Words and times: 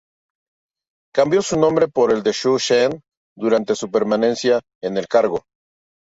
Cambió 1.13 1.43
su 1.43 1.59
nombre 1.59 1.87
por 1.87 2.11
el 2.11 2.23
de 2.23 2.33
Zhu 2.33 2.57
Zhen, 2.57 3.01
durante 3.37 3.75
su 3.75 3.91
permanencia 3.91 4.59
en 4.81 4.97
el 4.97 5.07
cargo. 5.07 5.43